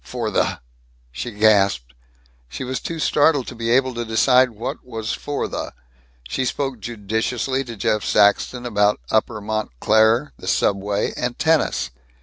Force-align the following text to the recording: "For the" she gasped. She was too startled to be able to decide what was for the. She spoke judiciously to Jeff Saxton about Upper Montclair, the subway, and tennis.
"For 0.03 0.31
the" 0.31 0.59
she 1.11 1.29
gasped. 1.29 1.93
She 2.49 2.63
was 2.63 2.79
too 2.79 2.97
startled 2.97 3.45
to 3.45 3.53
be 3.53 3.69
able 3.69 3.93
to 3.93 4.03
decide 4.03 4.49
what 4.49 4.83
was 4.83 5.13
for 5.13 5.47
the. 5.47 5.73
She 6.27 6.43
spoke 6.43 6.79
judiciously 6.79 7.63
to 7.65 7.75
Jeff 7.75 8.03
Saxton 8.03 8.65
about 8.65 8.99
Upper 9.11 9.39
Montclair, 9.41 10.33
the 10.39 10.47
subway, 10.47 11.13
and 11.15 11.37
tennis. 11.37 11.91